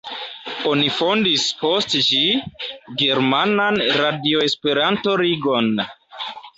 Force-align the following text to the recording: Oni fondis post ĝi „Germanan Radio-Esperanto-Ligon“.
Oni 0.69 0.87
fondis 0.99 1.43
post 1.59 1.95
ĝi 2.07 2.23
„Germanan 3.05 3.81
Radio-Esperanto-Ligon“. 4.03 5.75